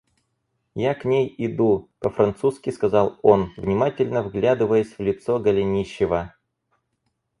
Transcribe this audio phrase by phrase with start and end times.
[0.91, 6.33] Я к ней иду,— по-французски сказал он, внимательно вглядываясь в лицо Голенищева.